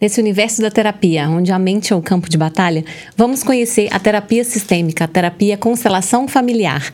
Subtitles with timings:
[0.00, 2.84] Nesse universo da terapia, onde a mente é o campo de batalha,
[3.16, 6.88] vamos conhecer a terapia sistêmica, a terapia constelação familiar.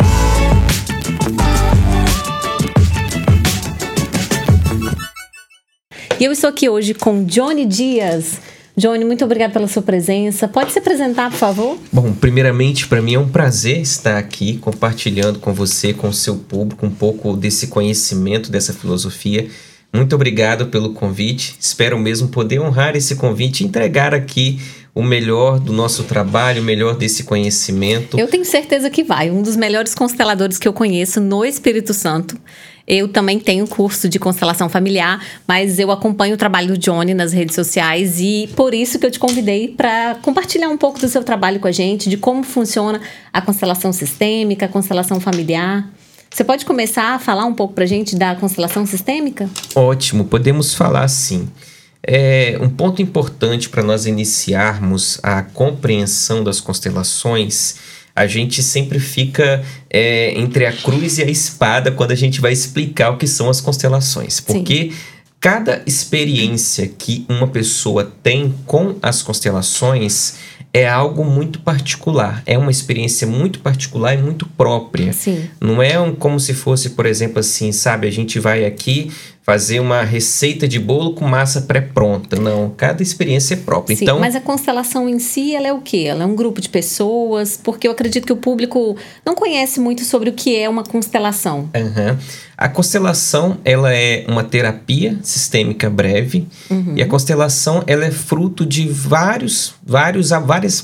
[6.18, 8.38] E eu estou aqui hoje com Johnny Dias.
[8.74, 10.48] Johnny, muito obrigada pela sua presença.
[10.48, 11.78] Pode se apresentar, por favor?
[11.92, 16.36] Bom, primeiramente, para mim é um prazer estar aqui compartilhando com você, com o seu
[16.36, 19.50] público, um pouco desse conhecimento, dessa filosofia
[19.94, 21.54] muito obrigado pelo convite.
[21.60, 24.58] Espero mesmo poder honrar esse convite e entregar aqui
[24.92, 28.18] o melhor do nosso trabalho, o melhor desse conhecimento.
[28.18, 29.30] Eu tenho certeza que vai.
[29.30, 32.36] Um dos melhores consteladores que eu conheço no Espírito Santo.
[32.86, 37.32] Eu também tenho curso de constelação familiar, mas eu acompanho o trabalho do Johnny nas
[37.32, 41.24] redes sociais e por isso que eu te convidei para compartilhar um pouco do seu
[41.24, 43.00] trabalho com a gente, de como funciona
[43.32, 45.88] a constelação sistêmica, a constelação familiar.
[46.34, 49.48] Você pode começar a falar um pouco para a gente da constelação sistêmica?
[49.72, 51.48] Ótimo, podemos falar sim.
[52.02, 57.76] É um ponto importante para nós iniciarmos a compreensão das constelações.
[58.16, 62.52] A gente sempre fica é, entre a cruz e a espada quando a gente vai
[62.52, 64.96] explicar o que são as constelações, porque sim.
[65.38, 70.34] cada experiência que uma pessoa tem com as constelações
[70.74, 75.12] é algo muito particular, é uma experiência muito particular e muito própria.
[75.12, 75.48] Sim.
[75.60, 79.12] Não é um, como se fosse, por exemplo, assim, sabe, a gente vai aqui
[79.44, 82.36] fazer uma receita de bolo com massa pré-pronta.
[82.36, 83.94] Não, cada experiência é própria.
[83.94, 86.06] Sim, então, mas a constelação em si, ela é o quê?
[86.08, 87.60] Ela é um grupo de pessoas?
[87.62, 91.68] Porque eu acredito que o público não conhece muito sobre o que é uma constelação.
[91.74, 92.16] Uhum.
[92.56, 96.48] A constelação, ela é uma terapia sistêmica breve.
[96.70, 96.94] Uhum.
[96.96, 100.82] E a constelação, ela é fruto de vários, vários, várias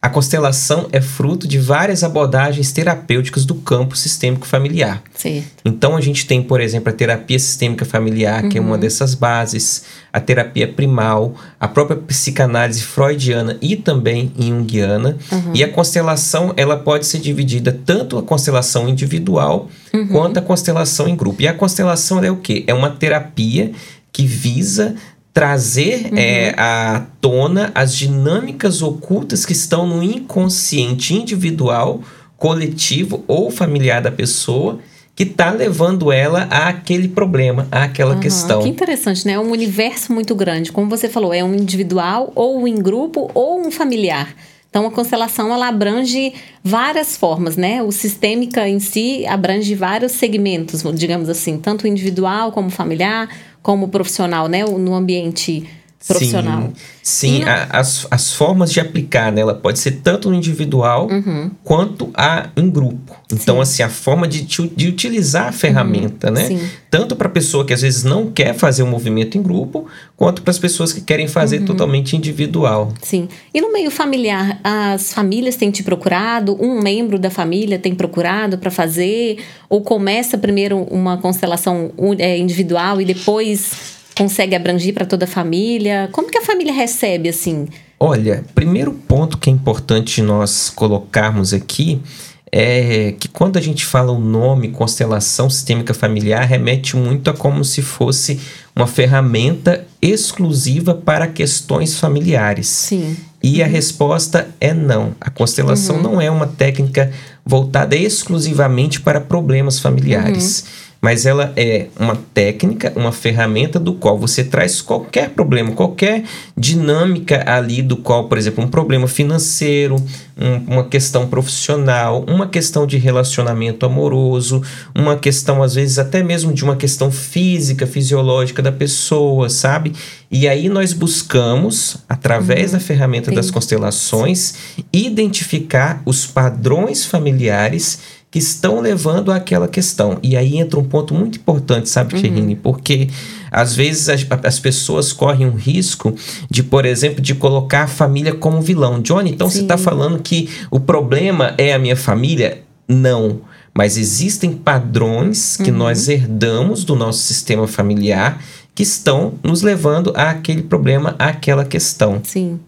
[0.00, 5.02] a constelação é fruto de várias abordagens terapêuticas do campo sistêmico familiar.
[5.12, 5.44] Sim.
[5.64, 8.48] Então a gente tem, por exemplo, a terapia sistêmica familiar, uhum.
[8.48, 8.80] que é uma uhum.
[8.80, 15.18] dessas bases, a terapia primal, a própria psicanálise freudiana e também junguiana.
[15.32, 15.52] Uhum.
[15.54, 20.06] E a constelação, ela pode ser dividida tanto a constelação individual uhum.
[20.06, 21.42] quanto a constelação em grupo.
[21.42, 22.62] E a constelação é o quê?
[22.68, 23.72] É uma terapia
[24.12, 24.94] que visa
[25.38, 26.18] trazer uhum.
[26.18, 32.00] é, à tona as dinâmicas ocultas que estão no inconsciente individual,
[32.36, 34.80] coletivo ou familiar da pessoa
[35.14, 38.62] que está levando ela àquele problema, àquela uhum, questão.
[38.62, 39.34] Que interessante, né?
[39.34, 40.72] É um universo muito grande.
[40.72, 44.34] Como você falou, é um individual, ou em grupo, ou um familiar.
[44.70, 46.34] Então, a constelação ela abrange
[46.64, 47.80] várias formas, né?
[47.82, 53.28] O sistêmica em si abrange vários segmentos, digamos assim, tanto individual como familiar,
[53.62, 54.64] como profissional, né?
[54.64, 55.68] No ambiente
[56.06, 56.72] profissional.
[57.02, 59.40] Sim, sim a, as, as formas de aplicar, né?
[59.40, 61.50] Ela pode ser tanto no individual uhum.
[61.64, 63.16] quanto a, em grupo.
[63.32, 63.62] Então, sim.
[63.62, 66.34] assim, a forma de, de utilizar a ferramenta, uhum.
[66.34, 66.44] né?
[66.46, 66.60] Sim.
[66.90, 69.86] Tanto para a pessoa que às vezes não quer fazer o um movimento em grupo,
[70.16, 71.66] quanto para as pessoas que querem fazer uhum.
[71.66, 72.92] totalmente individual.
[73.02, 73.28] Sim.
[73.52, 76.56] E no meio familiar, as famílias têm te procurado?
[76.60, 79.38] Um membro da família tem procurado para fazer?
[79.68, 86.08] Ou começa primeiro uma constelação é, individual e depois consegue abranger para toda a família?
[86.10, 87.68] Como que a família recebe assim?
[88.00, 92.02] Olha, primeiro ponto que é importante nós colocarmos aqui
[92.50, 97.64] é que quando a gente fala o nome constelação sistêmica familiar, remete muito a como
[97.64, 98.40] se fosse
[98.74, 102.66] uma ferramenta exclusiva para questões familiares.
[102.66, 103.16] Sim.
[103.42, 105.14] E a resposta é não.
[105.20, 106.02] A constelação uhum.
[106.02, 107.12] não é uma técnica
[107.44, 110.64] voltada exclusivamente para problemas familiares.
[110.66, 116.24] Uhum mas ela é uma técnica, uma ferramenta do qual você traz qualquer problema, qualquer
[116.56, 119.96] dinâmica ali do qual, por exemplo, um problema financeiro,
[120.36, 124.60] um, uma questão profissional, uma questão de relacionamento amoroso,
[124.94, 129.92] uma questão às vezes até mesmo de uma questão física, fisiológica da pessoa, sabe?
[130.30, 132.78] E aí nós buscamos, através uhum.
[132.78, 134.54] da ferramenta das constelações,
[134.92, 140.18] identificar os padrões familiares estão levando àquela questão.
[140.22, 142.56] E aí entra um ponto muito importante, sabe, uhum.
[142.56, 143.08] Porque
[143.50, 146.14] às vezes as, as, pessoas correm um risco
[146.50, 149.00] de, por exemplo, de colocar a família como vilão.
[149.00, 149.56] Johnny, então Sim.
[149.56, 152.62] você está falando que o problema é a minha família?
[152.86, 153.40] Não.
[153.74, 155.76] Mas existem padrões que uhum.
[155.76, 158.42] nós herdamos do nosso sistema familiar
[158.74, 162.20] que estão nos levando àquele problema, àquela questão.
[162.22, 162.60] Sim.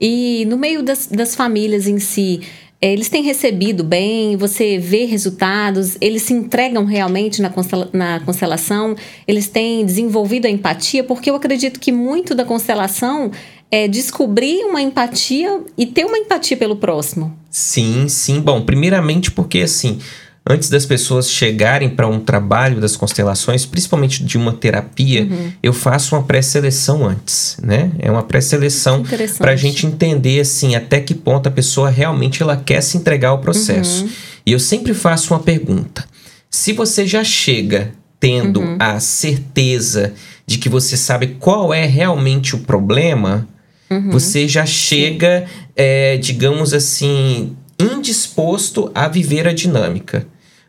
[0.00, 2.42] E no meio das, das famílias em si,
[2.80, 8.94] eles têm recebido bem, você vê resultados, eles se entregam realmente na, constela na constelação,
[9.26, 13.30] eles têm desenvolvido a empatia, porque eu acredito que muito da constelação
[13.70, 17.36] é descobrir uma empatia e ter uma empatia pelo próximo.
[17.50, 18.40] Sim, sim.
[18.40, 19.98] Bom, primeiramente porque assim,
[20.48, 25.52] antes das pessoas chegarem para um trabalho das constelações, principalmente de uma terapia, uhum.
[25.62, 27.90] eu faço uma pré-seleção antes, né?
[27.98, 29.02] É uma pré-seleção
[29.38, 33.30] para a gente entender assim até que ponto a pessoa realmente ela quer se entregar
[33.30, 34.04] ao processo.
[34.04, 34.10] Uhum.
[34.46, 36.04] E eu sempre faço uma pergunta:
[36.48, 38.76] se você já chega tendo uhum.
[38.78, 40.14] a certeza
[40.46, 43.48] de que você sabe qual é realmente o problema,
[43.90, 44.10] uhum.
[44.10, 45.44] você já chega,
[45.74, 50.26] é, digamos assim, indisposto a viver a dinâmica.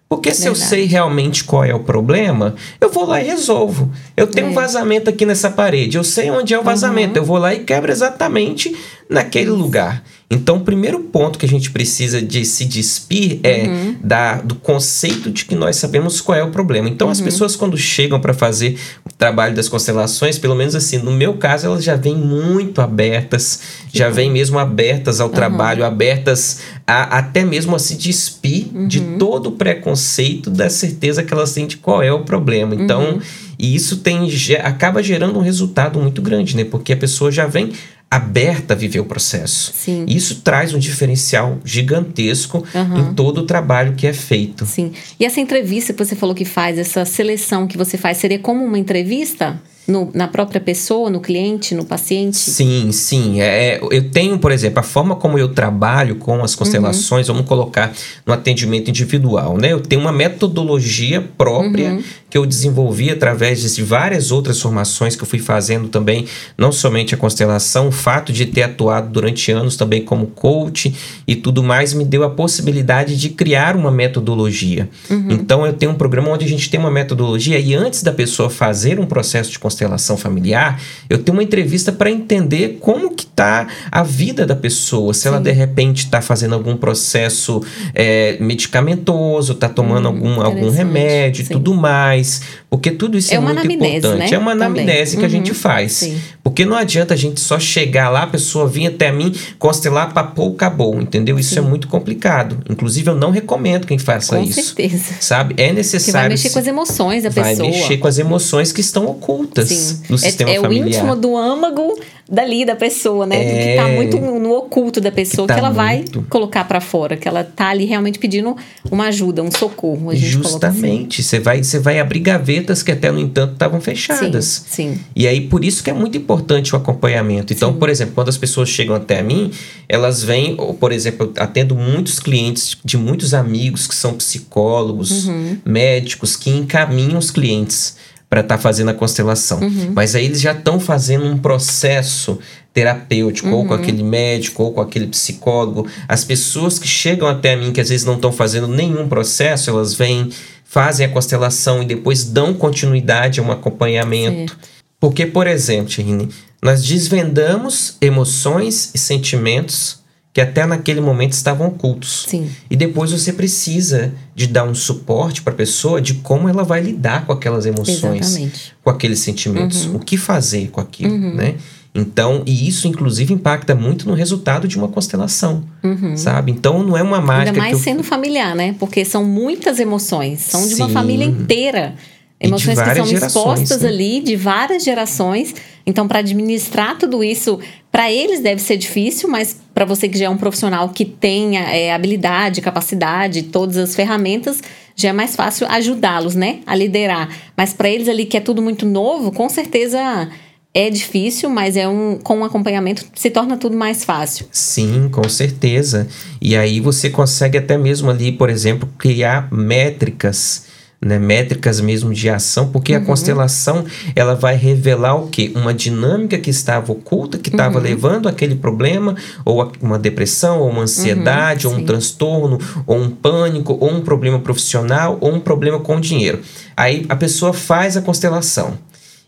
[0.09, 0.61] Porque se Verdade.
[0.61, 3.91] eu sei realmente qual é o problema, eu vou lá e resolvo.
[4.15, 4.49] Eu tenho é.
[4.51, 7.17] um vazamento aqui nessa parede, eu sei onde é o vazamento, uhum.
[7.17, 8.73] eu vou lá e quebro exatamente
[9.09, 10.03] naquele lugar.
[10.29, 13.95] Então, o primeiro ponto que a gente precisa de se despir é uhum.
[14.01, 16.89] da, do conceito de que nós sabemos qual é o problema.
[16.89, 17.13] Então, uhum.
[17.13, 21.35] as pessoas, quando chegam para fazer o trabalho das constelações, pelo menos assim, no meu
[21.35, 23.61] caso, elas já vêm muito abertas,
[23.93, 25.33] já vêm mesmo abertas ao uhum.
[25.33, 29.17] trabalho, abertas a, até mesmo a se despir de uhum.
[29.17, 32.73] todo o preconceito da certeza que elas têm de qual é o problema.
[32.73, 33.21] Então, uhum.
[33.59, 34.29] e isso tem,
[34.63, 36.63] acaba gerando um resultado muito grande, né?
[36.63, 37.73] Porque a pessoa já vem
[38.09, 39.73] aberta a viver o processo.
[39.75, 40.05] Sim.
[40.07, 42.99] Isso traz um diferencial gigantesco uhum.
[42.99, 44.65] em todo o trabalho que é feito.
[44.65, 44.93] Sim.
[45.19, 48.63] E essa entrevista que você falou que faz, essa seleção que você faz, seria como
[48.63, 49.61] uma entrevista?
[49.87, 52.35] No, na própria pessoa, no cliente, no paciente?
[52.35, 53.39] Sim, sim.
[53.39, 57.35] É, é, eu tenho, por exemplo, a forma como eu trabalho com as constelações, uhum.
[57.35, 57.93] vamos colocar
[58.25, 59.71] no atendimento individual, né?
[59.71, 62.03] Eu tenho uma metodologia própria uhum.
[62.29, 66.25] que eu desenvolvi através de várias outras formações que eu fui fazendo também,
[66.57, 70.93] não somente a constelação, o fato de ter atuado durante anos também como coach
[71.25, 74.89] e tudo mais me deu a possibilidade de criar uma metodologia.
[75.09, 75.27] Uhum.
[75.31, 78.49] Então eu tenho um programa onde a gente tem uma metodologia e antes da pessoa
[78.49, 83.25] fazer um processo de constelação constelação familiar, eu tenho uma entrevista para entender como que
[83.27, 85.27] tá a vida da pessoa, se Sim.
[85.29, 87.61] ela de repente está fazendo algum processo
[87.93, 93.37] é, medicamentoso, está tomando hum, algum, algum remédio e tudo mais, porque tudo isso é,
[93.37, 94.17] é muito importante.
[94.17, 94.29] Né?
[94.31, 95.05] É uma anamnese Também.
[95.11, 95.25] que uhum.
[95.25, 95.57] a gente uhum.
[95.57, 95.91] faz.
[95.91, 96.19] Sim.
[96.47, 100.53] Porque não adianta a gente só chegar lá, a pessoa vir até mim, constelar, papou,
[100.53, 101.37] acabou, entendeu?
[101.37, 101.67] Isso é Sim.
[101.67, 102.59] é muito complicado.
[102.69, 104.55] Inclusive, eu não recomendo quem faça com isso.
[104.55, 105.15] Com certeza.
[105.19, 105.55] Sabe?
[105.57, 106.05] É necessário.
[106.05, 107.69] Que vai mexer com as emoções da vai pessoa.
[107.69, 110.03] Vai mexer com as emoções que estão ocultas Sim.
[110.07, 110.87] no sistema é, é familiar.
[110.87, 111.99] É o íntimo do âmago
[112.29, 113.35] dali da pessoa, né?
[113.41, 116.19] É, que tá muito no oculto da pessoa, que, tá que ela muito.
[116.21, 118.55] vai colocar para fora, que ela tá ali realmente pedindo
[118.91, 120.11] uma ajuda, um socorro.
[120.11, 120.19] Assim.
[120.19, 121.23] Justamente.
[121.23, 121.43] Você assim.
[121.43, 124.65] vai, você vai abrir gavetas que até, no entanto, estavam fechadas.
[124.67, 124.99] Sim, sim.
[125.15, 127.53] E aí, por isso que é muito importante o acompanhamento.
[127.53, 127.79] Então, sim.
[127.79, 129.51] por exemplo, quando as pessoas chegam até mim,
[129.87, 135.25] elas vêm, ou, por exemplo, eu atendo muitos clientes de muitos amigos que são psicólogos,
[135.25, 135.57] uhum.
[135.65, 137.95] médicos, que encaminham os clientes
[138.29, 139.59] para estar tá fazendo a constelação.
[139.59, 139.91] Uhum.
[139.95, 142.39] Mas aí eles já estão fazendo um processo
[142.73, 143.55] terapêutico, uhum.
[143.55, 143.79] ou com uhum.
[143.79, 145.87] aquele médico, ou com aquele psicólogo.
[146.07, 149.93] As pessoas que chegam até mim, que às vezes não estão fazendo nenhum processo, elas
[149.93, 150.29] vêm,
[150.63, 154.51] fazem a constelação e depois dão continuidade a um acompanhamento.
[154.51, 154.76] Certo.
[154.99, 156.29] Porque, por exemplo, Tirine,
[156.61, 159.99] nós desvendamos emoções e sentimentos
[160.37, 162.25] que até naquele momento estavam ocultos.
[162.27, 162.47] Sim.
[162.69, 166.79] E depois você precisa de dar um suporte para a pessoa de como ela vai
[166.79, 168.75] lidar com aquelas emoções, Exatamente.
[168.83, 169.95] com aqueles sentimentos, uhum.
[169.95, 171.33] o que fazer com aquilo, uhum.
[171.33, 171.55] né?
[171.95, 176.15] Então, e isso inclusive impacta muito no resultado de uma constelação, uhum.
[176.15, 176.51] sabe?
[176.51, 177.49] Então não é uma mágica.
[177.49, 177.79] Ainda mais eu...
[177.79, 178.75] sendo familiar, né?
[178.79, 181.95] Porque são muitas emoções, são de uma família inteira.
[182.39, 183.89] Emoções que são expostas né?
[183.89, 185.55] ali de várias gerações.
[185.85, 187.59] Então, para administrar tudo isso,
[187.91, 191.61] para eles deve ser difícil, mas para você que já é um profissional que tenha
[191.61, 194.61] é, habilidade, capacidade, todas as ferramentas,
[194.95, 197.29] já é mais fácil ajudá-los, né, a liderar.
[197.55, 200.29] Mas para eles ali que é tudo muito novo, com certeza
[200.73, 204.45] é difícil, mas é um com um acompanhamento se torna tudo mais fácil.
[204.51, 206.07] Sim, com certeza.
[206.39, 212.29] E aí você consegue até mesmo ali, por exemplo, criar métricas né, métricas mesmo de
[212.29, 213.01] ação, porque uhum.
[213.01, 213.85] a constelação
[214.15, 215.51] ela vai revelar o que?
[215.55, 217.83] Uma dinâmica que estava oculta, que estava uhum.
[217.83, 223.09] levando aquele problema, ou uma depressão, ou uma ansiedade, uhum, ou um transtorno, ou um
[223.09, 226.41] pânico, ou um problema profissional, ou um problema com dinheiro.
[226.75, 228.77] Aí a pessoa faz a constelação.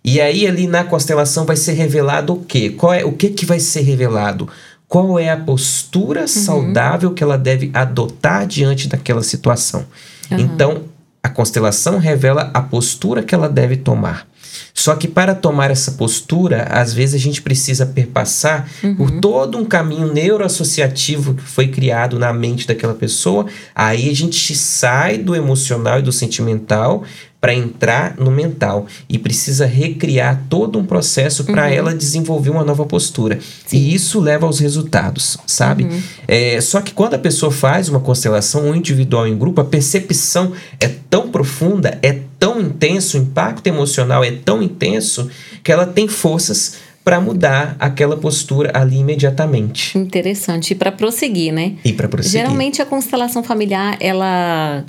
[0.03, 2.71] E aí ali na constelação vai ser revelado o quê?
[2.71, 4.49] Qual é o que que vai ser revelado?
[4.87, 6.27] Qual é a postura uhum.
[6.27, 9.85] saudável que ela deve adotar diante daquela situação?
[10.31, 10.83] Então,
[11.21, 14.28] a constelação revela a postura que ela deve tomar.
[14.73, 18.95] Só que para tomar essa postura, às vezes a gente precisa perpassar uhum.
[18.95, 23.45] por todo um caminho neuroassociativo que foi criado na mente daquela pessoa.
[23.75, 27.03] Aí a gente sai do emocional e do sentimental
[27.41, 31.73] para entrar no mental e precisa recriar todo um processo para uhum.
[31.73, 33.39] ela desenvolver uma nova postura.
[33.65, 33.77] Sim.
[33.77, 35.85] E isso leva aos resultados, sabe?
[35.85, 36.01] Uhum.
[36.27, 40.51] É, só que quando a pessoa faz uma constelação, um individual em grupo, a percepção
[40.79, 45.29] é tão profunda, é tão intenso, o impacto emocional é tão intenso
[45.63, 49.97] que ela tem forças para mudar aquela postura ali imediatamente.
[49.97, 50.71] Interessante.
[50.71, 51.75] E para prosseguir, né?
[51.83, 52.41] E para prosseguir.
[52.41, 54.85] Geralmente a constelação familiar, ela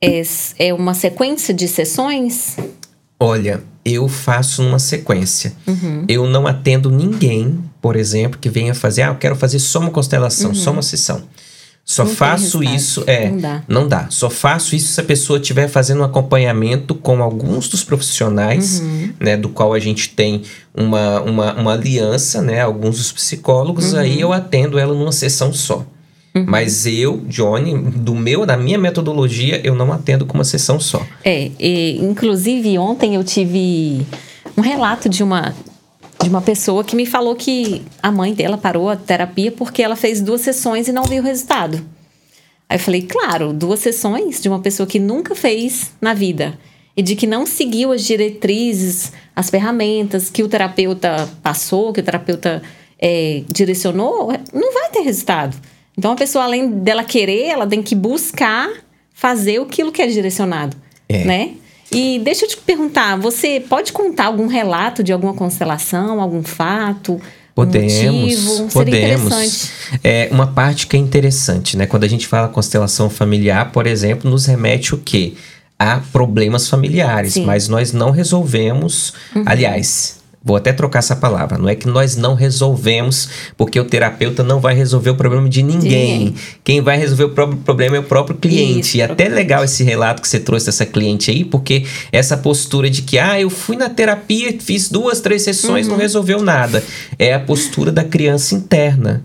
[0.00, 0.22] é,
[0.58, 2.56] é uma sequência de sessões?
[3.18, 5.52] Olha, eu faço uma sequência.
[5.66, 6.04] Uhum.
[6.08, 9.90] Eu não atendo ninguém, por exemplo, que venha fazer, ah, eu quero fazer só uma
[9.90, 10.54] constelação, uhum.
[10.54, 11.22] só uma sessão.
[11.88, 13.62] Só não faço isso, é, não dá.
[13.68, 14.06] não dá.
[14.10, 19.10] Só faço isso se a pessoa estiver fazendo um acompanhamento com alguns dos profissionais, uhum.
[19.20, 20.42] né, do qual a gente tem
[20.74, 24.00] uma, uma, uma aliança, né, alguns dos psicólogos, uhum.
[24.00, 25.86] aí eu atendo ela numa sessão só.
[26.34, 26.44] Uhum.
[26.48, 31.06] Mas eu, Johnny, do meu, da minha metodologia, eu não atendo com uma sessão só.
[31.24, 34.04] É, e, inclusive ontem eu tive
[34.56, 35.54] um relato de uma
[36.22, 39.96] de uma pessoa que me falou que a mãe dela parou a terapia porque ela
[39.96, 41.84] fez duas sessões e não viu o resultado.
[42.68, 46.58] Aí eu falei, claro, duas sessões de uma pessoa que nunca fez na vida
[46.96, 52.02] e de que não seguiu as diretrizes, as ferramentas que o terapeuta passou, que o
[52.02, 52.62] terapeuta
[52.98, 55.56] é, direcionou, não vai ter resultado.
[55.96, 58.70] Então a pessoa, além dela querer, ela tem que buscar
[59.12, 60.76] fazer aquilo que é direcionado,
[61.08, 61.24] é.
[61.24, 61.54] né?
[61.90, 67.20] E deixa eu te perguntar, você pode contar algum relato de alguma constelação, algum fato?
[67.54, 68.68] Podemos, um motivo?
[68.68, 69.70] podemos.
[70.04, 71.86] É uma parte que é interessante, né?
[71.86, 75.32] Quando a gente fala constelação familiar, por exemplo, nos remete o quê?
[75.78, 77.46] A problemas familiares, Sim.
[77.46, 79.14] mas nós não resolvemos.
[79.34, 79.42] Uhum.
[79.46, 80.15] Aliás,
[80.46, 81.58] Vou até trocar essa palavra.
[81.58, 85.60] Não é que nós não resolvemos, porque o terapeuta não vai resolver o problema de
[85.60, 86.36] ninguém.
[86.62, 88.86] Quem vai resolver o próprio problema é o próprio cliente.
[88.86, 92.88] Isso, e até legal esse relato que você trouxe dessa cliente aí, porque essa postura
[92.88, 95.94] de que, ah, eu fui na terapia, fiz duas, três sessões, uhum.
[95.94, 96.80] não resolveu nada.
[97.18, 99.24] É a postura da criança interna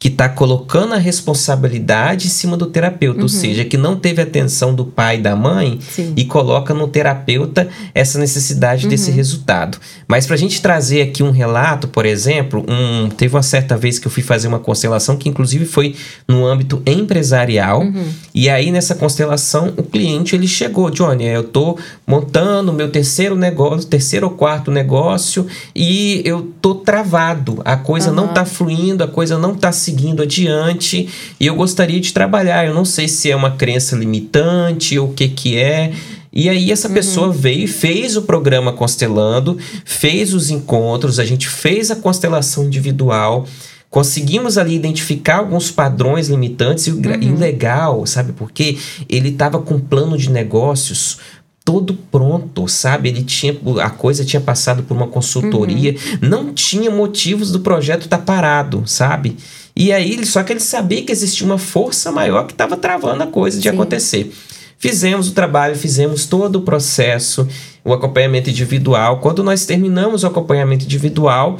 [0.00, 3.24] que está colocando a responsabilidade em cima do terapeuta, uhum.
[3.24, 6.14] ou seja, que não teve atenção do pai e da mãe Sim.
[6.16, 8.88] e coloca no terapeuta essa necessidade uhum.
[8.90, 9.76] desse resultado.
[10.08, 13.98] Mas para a gente trazer aqui um relato, por exemplo, um, teve uma certa vez
[13.98, 15.94] que eu fui fazer uma constelação que inclusive foi
[16.26, 18.08] no âmbito empresarial uhum.
[18.34, 23.86] e aí nessa constelação o cliente ele chegou, Johnny, eu tô montando meu terceiro negócio,
[23.86, 29.36] terceiro ou quarto negócio e eu tô travado, a coisa não está fluindo, a coisa
[29.36, 32.64] não está se seguindo adiante e eu gostaria de trabalhar.
[32.64, 35.92] Eu não sei se é uma crença limitante ou o que que é.
[36.32, 36.94] E aí essa uhum.
[36.94, 42.64] pessoa veio e fez o programa Constelando, fez os encontros, a gente fez a constelação
[42.66, 43.48] individual,
[43.90, 47.20] conseguimos ali identificar alguns padrões limitantes e o, uhum.
[47.20, 48.78] e o legal, sabe, porque
[49.08, 51.18] ele estava com um plano de negócios
[51.64, 53.08] todo pronto, sabe?
[53.08, 56.28] Ele tinha a coisa tinha passado por uma consultoria, uhum.
[56.28, 59.36] não tinha motivos do projeto estar tá parado, sabe?
[59.80, 63.26] E aí, só que ele sabia que existia uma força maior que estava travando a
[63.26, 63.74] coisa de Sim.
[63.74, 64.30] acontecer.
[64.78, 67.48] Fizemos o trabalho, fizemos todo o processo,
[67.82, 69.20] o acompanhamento individual.
[69.20, 71.58] Quando nós terminamos o acompanhamento individual,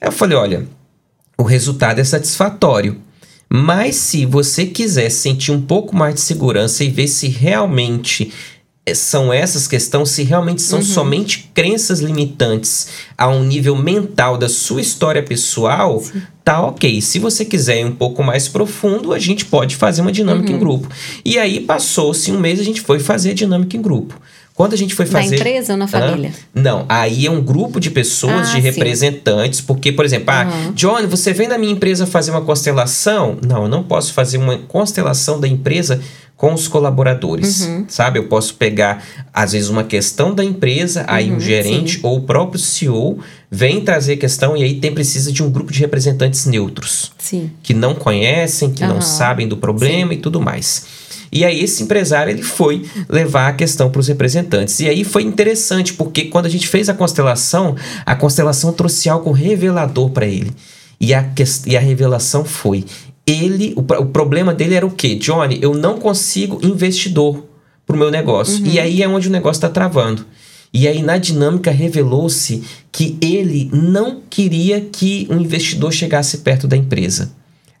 [0.00, 0.66] eu falei: olha,
[1.38, 3.00] o resultado é satisfatório.
[3.48, 8.32] Mas se você quiser sentir um pouco mais de segurança e ver se realmente
[8.94, 10.84] são essas questões, se realmente são uhum.
[10.84, 16.22] somente crenças limitantes a um nível mental da sua história pessoal, Sim.
[16.44, 17.00] tá ok.
[17.00, 20.56] Se você quiser ir um pouco mais profundo, a gente pode fazer uma dinâmica uhum.
[20.56, 20.88] em grupo.
[21.24, 24.18] E aí passou-se um mês, a gente foi fazer a dinâmica em grupo.
[24.54, 25.30] Quando a gente foi fazer.
[25.30, 26.32] Na empresa ou na família?
[26.54, 29.64] não, aí é um grupo de pessoas, ah, de representantes, sim.
[29.66, 30.72] porque, por exemplo, ah, uhum.
[30.72, 33.38] Johnny, você vem na minha empresa fazer uma constelação?
[33.46, 36.02] Não, eu não posso fazer uma constelação da empresa
[36.40, 37.84] com os colaboradores, uhum.
[37.86, 38.18] sabe?
[38.18, 42.00] Eu posso pegar, às vezes, uma questão da empresa, aí uhum, um gerente sim.
[42.02, 43.18] ou o próprio CEO
[43.50, 47.12] vem trazer a questão e aí tem precisa de um grupo de representantes neutros.
[47.18, 47.50] Sim.
[47.62, 48.88] Que não conhecem, que uhum.
[48.88, 50.18] não sabem do problema sim.
[50.18, 50.86] e tudo mais.
[51.30, 54.80] E aí esse empresário ele foi levar a questão para os representantes.
[54.80, 59.30] E aí foi interessante, porque quando a gente fez a constelação, a constelação trouxe algo
[59.30, 60.50] revelador para ele.
[60.98, 61.22] E a,
[61.66, 62.84] e a revelação foi:
[63.30, 65.14] ele, o, o problema dele era o quê?
[65.14, 67.44] Johnny, eu não consigo investidor
[67.86, 68.64] para o meu negócio.
[68.64, 68.70] Uhum.
[68.70, 70.24] E aí é onde o negócio está travando.
[70.72, 76.76] E aí, na dinâmica, revelou-se que ele não queria que um investidor chegasse perto da
[76.76, 77.32] empresa.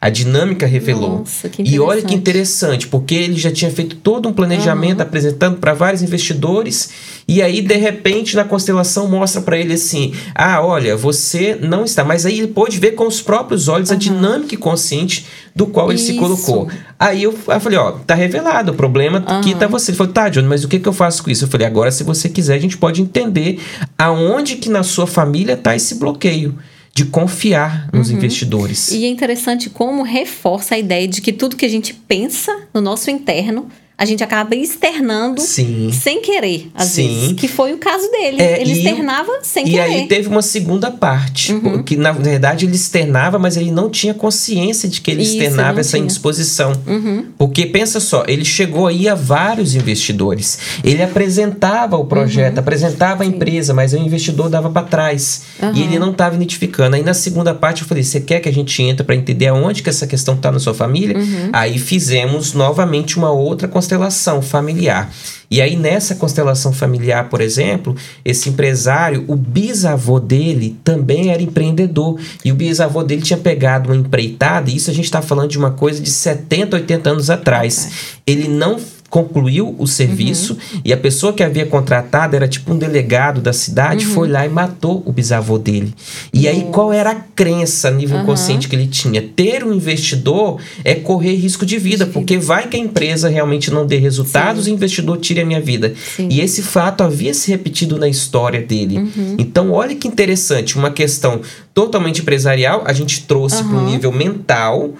[0.02, 1.18] A dinâmica revelou.
[1.18, 2.88] Nossa, que e olha que interessante.
[2.88, 6.88] porque ele já tinha feito todo um planejamento apresentando para vários investidores
[7.28, 12.02] e aí de repente na constelação mostra para ele assim: "Ah, olha, você não está".
[12.02, 15.98] Mas aí ele pôde ver com os próprios olhos a dinâmica consciente do qual ele
[15.98, 16.20] se Isso.
[16.20, 16.70] colocou.
[16.98, 19.90] Aí eu, eu falei, ó, tá revelado, o problema aqui tá você.
[19.90, 21.44] Ele falou, tá, Johnny, mas o que, que eu faço com isso?
[21.44, 23.60] Eu falei, agora se você quiser, a gente pode entender
[23.98, 26.56] aonde que na sua família tá esse bloqueio
[26.94, 28.90] de confiar nos investidores.
[28.90, 32.80] E é interessante como reforça a ideia de que tudo que a gente pensa no
[32.80, 33.68] nosso interno,
[34.00, 35.90] a gente acaba externando Sim.
[35.92, 37.06] sem querer, às Sim.
[37.06, 37.32] vezes.
[37.34, 38.40] Que foi o caso dele.
[38.40, 39.82] É, ele e- externava sem E querer.
[39.82, 41.82] aí teve uma segunda parte, Uhum.
[41.82, 45.80] que na verdade ele externava, mas ele não tinha consciência de que ele Isso, externava
[45.80, 46.04] essa tinha.
[46.04, 46.72] indisposição.
[46.86, 47.26] Uhum.
[47.36, 50.58] Porque pensa só, ele chegou aí a vários investidores.
[50.82, 52.60] Ele apresentava o projeto, Uhum.
[52.60, 55.42] apresentava a empresa, mas o investidor dava para trás.
[55.74, 56.96] E ele não estava identificando.
[56.96, 59.82] Aí na segunda parte eu falei: "Você quer que a gente entre para entender aonde
[59.82, 61.50] que essa questão está na sua família?" Uhum.
[61.52, 65.10] Aí fizemos novamente uma outra constelação familiar.
[65.50, 72.20] E aí nessa constelação familiar, por exemplo, esse empresário, o bisavô dele também era empreendedor.
[72.44, 75.58] E o bisavô dele tinha pegado uma empreitada, e isso a gente está falando de
[75.58, 78.20] uma coisa de 70, 80 anos atrás.
[78.24, 78.78] Ele não
[79.10, 84.06] concluiu o serviço e a pessoa que havia contratado era tipo um delegado da cidade,
[84.06, 85.92] foi lá e matou o bisavô dele.
[86.32, 89.20] E aí qual era a crença a nível consciente que ele tinha?
[89.20, 93.84] Ter um investidor é correr risco de vida, porque vai que a empresa realmente não
[93.84, 95.92] dê resultados e o investidor tire a minha vida.
[96.16, 96.28] Sim.
[96.30, 98.98] E esse fato havia se repetido na história dele.
[98.98, 99.36] Uhum.
[99.38, 101.40] Então, olha que interessante, uma questão
[101.74, 103.90] totalmente empresarial, a gente trouxe para o Aham.
[103.90, 104.94] nível mental,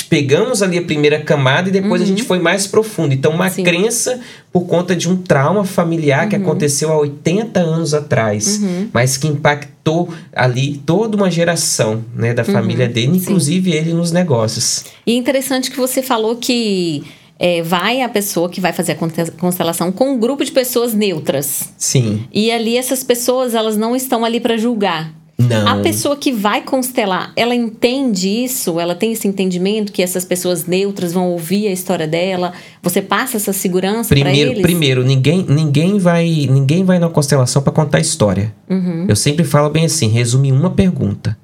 [0.00, 3.12] pegamos ali a primeira camada e depois a gente foi mais profundo.
[3.12, 3.50] Então, uma Uhum.
[3.50, 3.62] Sim.
[3.64, 4.20] crença
[4.50, 8.88] por conta de um trauma familiar que aconteceu há 80 anos atrás, Uhum.
[8.92, 13.16] mas que impactou ali toda uma geração né, da família dele, Sim.
[13.18, 14.84] inclusive ele nos negócios.
[15.06, 17.04] E é interessante que você falou que
[17.38, 21.70] é, vai a pessoa que vai fazer a constelação com um grupo de pessoas neutras.
[21.76, 22.24] Sim.
[22.32, 25.12] E ali essas pessoas, elas não estão ali para julgar.
[25.38, 25.66] Não.
[25.66, 28.78] A pessoa que vai constelar, ela entende isso?
[28.78, 32.52] Ela tem esse entendimento que essas pessoas neutras vão ouvir a história dela?
[32.82, 34.62] Você passa essa segurança para Primeiro, eles?
[34.62, 38.54] primeiro ninguém, ninguém vai ninguém vai na constelação para contar história.
[38.68, 39.06] Uhum.
[39.08, 41.36] Eu sempre falo bem assim, resume uma pergunta.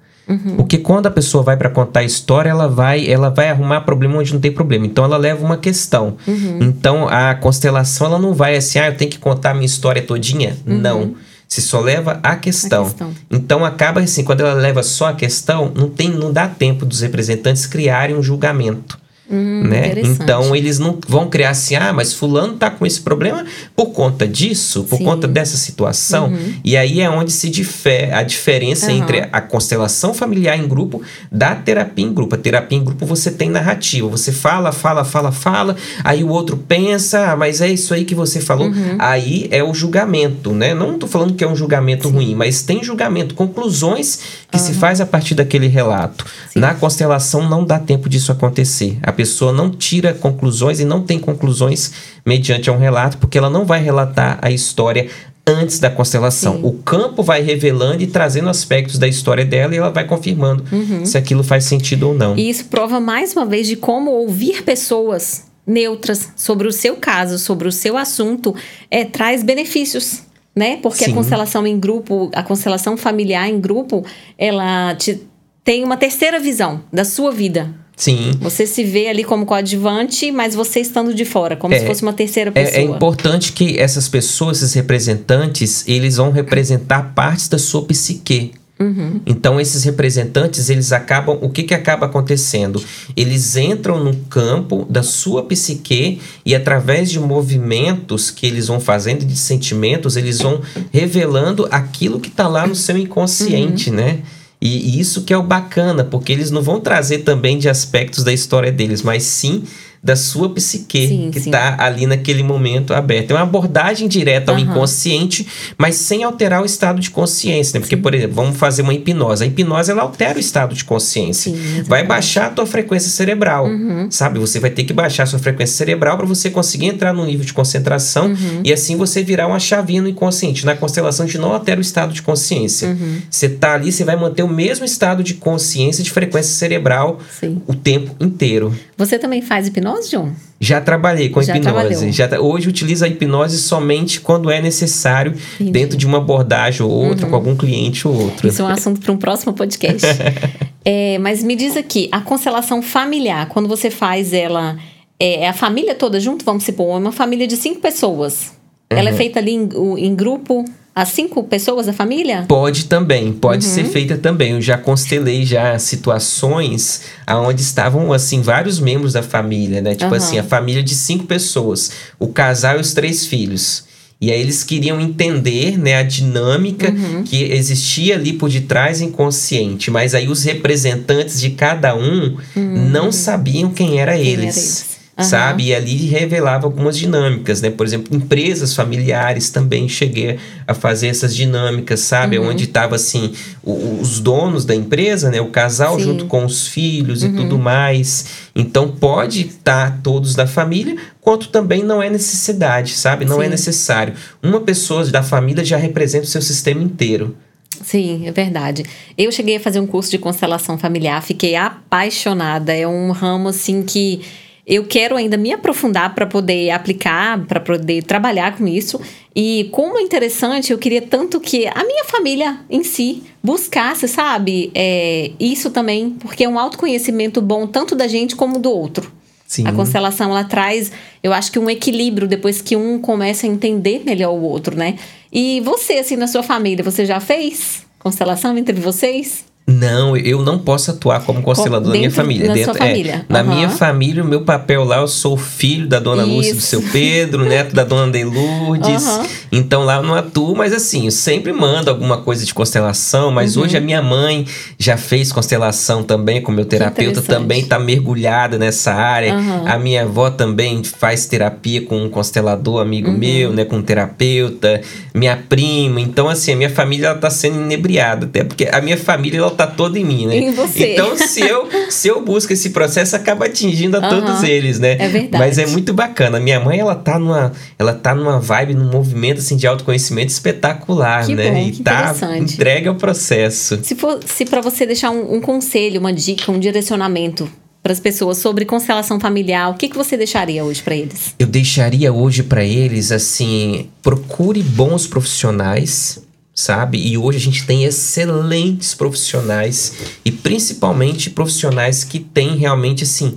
[0.56, 4.34] Porque quando a pessoa vai para contar história, ela vai, ela vai arrumar problema onde
[4.34, 4.84] não tem problema.
[4.84, 6.16] Então ela leva uma questão.
[6.26, 6.58] Uhum.
[6.60, 10.02] Então a constelação ela não vai assim, ah, eu tenho que contar a minha história
[10.02, 10.54] todinha.
[10.66, 11.14] Não.
[11.48, 12.84] Se só leva a questão.
[12.84, 13.14] Questão.
[13.30, 17.00] Então acaba assim, quando ela leva só a questão, não tem, não dá tempo dos
[17.00, 18.98] representantes criarem um julgamento.
[19.30, 19.94] Hum, né?
[19.98, 23.44] Então eles não vão criar assim, ah, mas fulano tá com esse problema
[23.76, 25.04] por conta disso, por Sim.
[25.04, 26.32] conta dessa situação.
[26.64, 28.98] E aí é onde se difere a diferença Uhum.
[28.98, 32.34] entre a constelação familiar em grupo da terapia em grupo.
[32.34, 36.56] A terapia em grupo você tem narrativa, você fala, fala, fala, fala, aí o outro
[36.56, 38.68] pensa, ah, mas é isso aí que você falou.
[38.68, 38.96] Uhum.
[38.98, 40.74] Aí é o julgamento, né?
[40.74, 45.00] Não tô falando que é um julgamento ruim, mas tem julgamento, conclusões que se faz
[45.00, 46.24] a partir daquele relato.
[46.50, 46.60] Sim.
[46.60, 48.98] Na constelação não dá tempo disso acontecer.
[49.02, 51.92] A pessoa não tira conclusões e não tem conclusões
[52.24, 55.08] mediante um relato, porque ela não vai relatar a história
[55.44, 56.58] antes da constelação.
[56.58, 56.60] Sim.
[56.62, 60.62] O campo vai revelando e trazendo aspectos da história dela e ela vai confirmando
[61.04, 62.30] se aquilo faz sentido ou não.
[62.30, 62.38] Uhum.
[62.38, 67.40] E isso prova mais uma vez de como ouvir pessoas neutras sobre o seu caso,
[67.40, 68.54] sobre o seu assunto,
[68.88, 70.22] é, traz benefícios.
[70.54, 70.76] Né?
[70.76, 71.10] Porque Sim.
[71.10, 74.04] a constelação em grupo, a constelação familiar em grupo,
[74.36, 75.20] ela te,
[75.64, 77.74] tem uma terceira visão da sua vida.
[77.98, 78.30] Sim.
[78.40, 82.02] Você se vê ali como coadjuvante, mas você estando de fora, como É, se fosse
[82.02, 82.76] uma terceira pessoa.
[82.76, 88.52] É, é importante que essas pessoas, esses representantes, eles vão representar partes da sua psique.
[88.80, 89.20] Uhum.
[89.26, 91.36] Então, esses representantes, eles acabam.
[91.42, 92.80] O que, que acaba acontecendo?
[93.16, 99.24] Eles entram no campo da sua psique e, através de movimentos que eles vão fazendo,
[99.24, 100.60] de sentimentos, eles vão
[100.92, 103.00] revelando aquilo que está lá no seu Uhum.
[103.02, 104.20] inconsciente, né?
[104.60, 108.24] E, e isso que é o bacana, porque eles não vão trazer também de aspectos
[108.24, 109.62] da história deles, mas sim
[110.02, 111.50] da sua psique Sim, que sim.
[111.50, 113.30] está ali naquele momento aberto.
[113.32, 114.70] É uma abordagem direta ao Aham.
[114.70, 117.80] inconsciente, mas sem alterar o estado de consciência, né?
[117.80, 119.42] Porque, por exemplo, vamos fazer uma hipnose.
[119.44, 121.52] A hipnose, ela altera o estado de consciência.
[121.52, 124.06] Sim, vai baixar a tua frequência cerebral, Uhum.
[124.10, 124.38] sabe?
[124.38, 127.44] Você vai ter que baixar a sua frequência cerebral para você conseguir entrar num nível
[127.44, 128.62] de concentração Uhum.
[128.64, 130.64] e assim você virar uma chavinha no inconsciente.
[130.64, 132.88] Na constelação, a gente não altera o estado de consciência.
[132.88, 133.18] Uhum.
[133.30, 137.60] Você tá ali, você vai manter o mesmo estado de consciência, de frequência cerebral Sim.
[137.66, 138.74] o tempo inteiro.
[138.96, 140.32] Você também faz hipnose, John?
[140.60, 142.12] Já trabalhei com Já hipnose.
[142.12, 145.64] Já hoje utilizo a hipnose somente quando é necessário, Entendi.
[145.64, 145.70] Uhum.
[145.70, 148.48] dentro de uma abordagem ou outra, com algum cliente ou outro.
[148.48, 150.06] Isso é um assunto para um próximo podcast.
[150.90, 154.78] É, mas me diz aqui, a constelação familiar, quando você faz ela,
[155.20, 158.52] é, é a família toda junto, vamos supor, é uma família de cinco pessoas.
[158.90, 158.98] Uhum.
[158.98, 160.64] Ela é feita ali em, em grupo?
[160.98, 162.44] As cinco pessoas da família?
[162.48, 163.72] Pode também, pode uhum.
[163.72, 164.54] ser feita também.
[164.54, 169.94] Eu já constelei já situações onde estavam assim vários membros da família, né?
[169.94, 170.16] Tipo uhum.
[170.16, 173.86] assim, a família de cinco pessoas, o casal e os três filhos.
[174.20, 177.22] E aí eles queriam entender né, a dinâmica uhum.
[177.22, 179.92] que existia ali por detrás inconsciente.
[179.92, 182.88] Mas aí os representantes de cada um uhum.
[182.90, 184.38] não sabiam quem era quem eles.
[184.38, 184.87] Era eles.
[185.18, 185.24] Uhum.
[185.24, 185.64] sabe?
[185.64, 187.70] E ali revelava algumas dinâmicas, né?
[187.70, 192.38] Por exemplo, empresas familiares também cheguei a fazer essas dinâmicas, sabe?
[192.38, 192.50] Uhum.
[192.50, 193.32] Onde estava assim,
[193.64, 195.40] os donos da empresa, né?
[195.40, 196.04] O casal Sim.
[196.04, 197.30] junto com os filhos uhum.
[197.30, 198.26] e tudo mais.
[198.54, 203.24] Então pode estar tá todos da família, quanto também não é necessidade, sabe?
[203.24, 203.46] Não é Sim.
[203.46, 204.14] é necessário.
[204.40, 207.36] Uma pessoa da família já representa o seu sistema inteiro.
[207.82, 208.84] Sim, é verdade.
[209.16, 212.72] Eu cheguei a fazer um curso de constelação familiar, fiquei apaixonada.
[212.72, 214.20] É um ramo assim que
[214.68, 219.00] eu quero ainda me aprofundar para poder aplicar, para poder trabalhar com isso.
[219.34, 224.70] E como é interessante, eu queria tanto que a minha família em si buscasse, sabe,
[224.74, 229.10] é, isso também, porque é um autoconhecimento bom tanto da gente como do outro.
[229.46, 229.66] Sim.
[229.66, 234.02] A constelação ela traz, eu acho que um equilíbrio depois que um começa a entender
[234.04, 234.98] melhor o outro, né?
[235.32, 239.46] E você, assim, na sua família, você já fez constelação entre vocês?
[239.70, 242.48] Não, eu não posso atuar como constelador da minha família.
[242.48, 243.26] Na dentro, família.
[243.28, 246.32] É, na minha família, o meu papel lá, eu sou filho da dona Isso.
[246.32, 249.04] Lúcia do seu Pedro, neto da dona de Lourdes.
[249.04, 249.26] Uhum.
[249.52, 253.30] Então lá eu não atuo, mas assim, eu sempre mando alguma coisa de constelação.
[253.30, 253.64] Mas uhum.
[253.64, 254.46] hoje a minha mãe
[254.78, 259.34] já fez constelação também, com meu terapeuta também está mergulhada nessa área.
[259.34, 259.68] Uhum.
[259.68, 263.18] A minha avó também faz terapia com um constelador amigo uhum.
[263.18, 264.80] meu, né, com um terapeuta.
[265.12, 266.00] Minha prima.
[266.00, 269.57] Então, assim, a minha família ela tá sendo inebriada, até porque a minha família ela
[269.58, 270.36] tá toda em mim, né?
[270.36, 270.92] Em você.
[270.92, 274.08] Então, se eu, se eu busco esse processo, acaba atingindo a uhum.
[274.08, 274.92] todos eles, né?
[274.92, 275.36] É verdade.
[275.36, 276.38] Mas é muito bacana.
[276.38, 281.26] Minha mãe, ela tá numa, ela tá numa vibe, num movimento assim de autoconhecimento espetacular,
[281.26, 281.50] que né?
[281.50, 283.80] Bom, e tá entregue ao processo.
[283.82, 287.50] Se for, se para você deixar um, um conselho, uma dica, um direcionamento
[287.82, 291.34] para as pessoas sobre constelação familiar, o que, que você deixaria hoje para eles?
[291.38, 296.27] Eu deixaria hoje para eles assim, procure bons profissionais
[296.58, 296.98] sabe?
[296.98, 299.94] E hoje a gente tem excelentes profissionais
[300.24, 303.36] e principalmente profissionais que têm realmente assim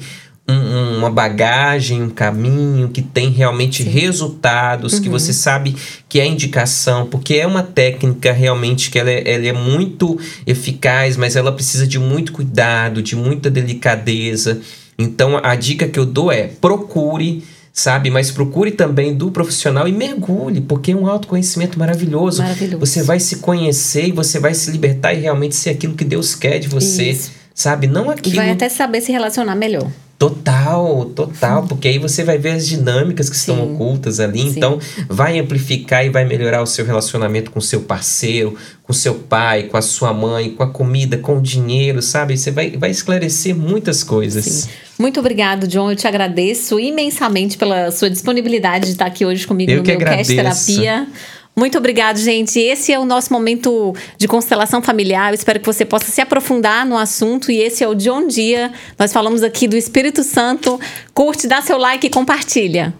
[0.50, 3.90] um, uma bagagem, um caminho, que tem realmente Sim.
[3.92, 5.02] resultados, uhum.
[5.02, 5.76] que você sabe
[6.10, 11.16] que é indicação, porque é uma técnica realmente que ela é, ela é muito eficaz,
[11.16, 14.60] mas ela precisa de muito cuidado, de muita delicadeza.
[14.98, 18.10] Então a dica que eu dou é procure sabe?
[18.10, 22.42] Mas procure também do profissional e mergulhe, porque é um autoconhecimento maravilhoso.
[22.42, 22.80] maravilhoso.
[22.80, 26.36] Você vai se conhecer e você vai se libertar e realmente ser aquilo que Deus
[26.36, 27.32] quer de você, Isso.
[27.54, 27.88] sabe?
[27.88, 28.36] Não aquilo.
[28.36, 29.90] E vai até saber se relacionar melhor.
[30.22, 33.54] Total, total, porque aí você vai ver as dinâmicas que Sim.
[33.54, 34.50] estão ocultas ali, Sim.
[34.50, 34.78] então
[35.10, 39.64] vai amplificar e vai melhorar o seu relacionamento com o seu parceiro, com seu pai,
[39.64, 42.38] com a sua mãe, com a comida, com o dinheiro, sabe?
[42.38, 44.46] Você vai, vai esclarecer muitas coisas.
[44.46, 44.70] Sim.
[45.00, 45.90] Muito obrigado, John.
[45.90, 49.96] Eu te agradeço imensamente pela sua disponibilidade de estar aqui hoje comigo Eu no meu
[49.96, 50.36] agradeço.
[50.36, 51.08] Cast Terapia.
[51.56, 52.60] Muito obrigado, gente.
[52.60, 55.32] Esse é o nosso momento de constelação familiar.
[55.32, 57.52] Eu espero que você possa se aprofundar no assunto.
[57.52, 58.72] E esse é o John Dia.
[58.98, 60.80] Nós falamos aqui do Espírito Santo.
[61.14, 62.94] Curte, dá seu like e compartilha.